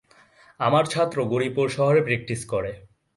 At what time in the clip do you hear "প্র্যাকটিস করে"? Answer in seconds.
2.01-2.71